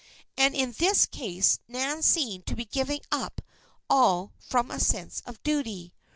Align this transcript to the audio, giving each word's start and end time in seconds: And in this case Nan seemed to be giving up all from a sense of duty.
And 0.35 0.55
in 0.55 0.71
this 0.79 1.05
case 1.05 1.59
Nan 1.67 2.01
seemed 2.01 2.47
to 2.47 2.55
be 2.55 2.65
giving 2.65 3.01
up 3.11 3.39
all 3.87 4.33
from 4.39 4.71
a 4.71 4.79
sense 4.79 5.21
of 5.27 5.43
duty. 5.43 5.93